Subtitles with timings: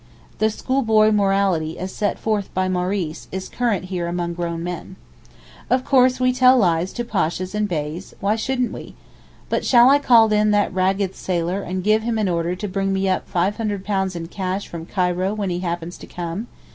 [0.39, 4.95] The schoolboy morality as set forth by Maurice is current here among grown men.
[5.69, 8.95] Of course we tell lies to Pashas and Beys, why shouldn't we?
[9.47, 12.91] But shall I call in that ragged sailor and give him an order to bring
[12.91, 16.47] me up £500 in cash from Cairo when he happens to come?